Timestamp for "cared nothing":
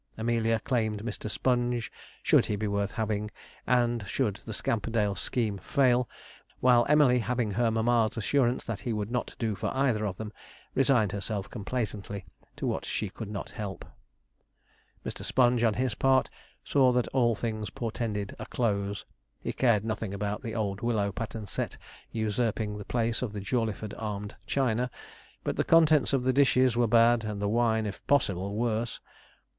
19.53-20.15